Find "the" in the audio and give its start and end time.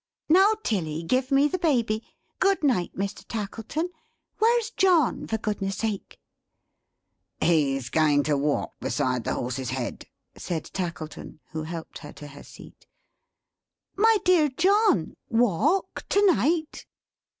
1.47-1.59, 9.25-9.35